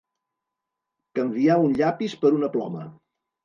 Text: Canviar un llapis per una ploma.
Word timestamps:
Canviar 1.21 1.59
un 1.67 1.77
llapis 1.83 2.19
per 2.25 2.35
una 2.41 2.53
ploma. 2.59 2.87